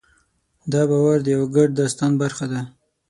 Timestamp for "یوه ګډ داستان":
1.35-2.11